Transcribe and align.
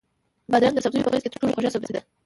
بادرنګ 0.51 0.75
د 0.75 0.79
سبزیو 0.85 1.05
په 1.05 1.11
منځ 1.11 1.21
کې 1.23 1.31
تر 1.31 1.39
ټولو 1.41 1.53
خوږ 1.55 1.65
سبزی 1.75 1.93
ده. 1.95 2.01